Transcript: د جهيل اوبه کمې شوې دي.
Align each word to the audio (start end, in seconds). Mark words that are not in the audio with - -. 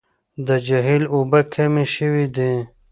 د 0.47 0.49
جهيل 0.67 1.03
اوبه 1.15 1.39
کمې 1.53 1.85
شوې 1.95 2.25
دي. 2.35 2.53